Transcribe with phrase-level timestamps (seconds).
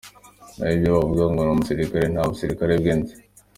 [0.57, 3.13] Naho ibyo bavuga ngo ni umusirikare, nta busirikare bwe nzi.